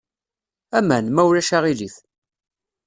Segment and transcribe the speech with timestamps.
[0.77, 1.95] Aman, ma ulac aɣilif.